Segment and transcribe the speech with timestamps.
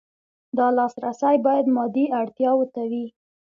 [0.57, 3.05] دا لاسرسی باید مادي اړتیاوو ته وي.